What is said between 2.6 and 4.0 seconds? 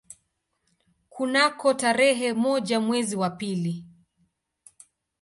mwezi wa pili